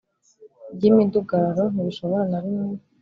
By 0.75 0.83
imidugararo 0.89 1.63
ntibishobora 1.73 2.23
na 2.31 2.39
rimwe 2.43 2.73